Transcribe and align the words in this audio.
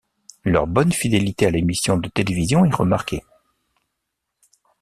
Leur 0.43 0.65
bonne 0.65 0.91
fidélité 0.91 1.45
à 1.45 1.51
l'émission 1.51 1.95
de 1.95 2.09
télévision 2.09 2.65
est 2.65 2.73
remarquée. 2.73 3.21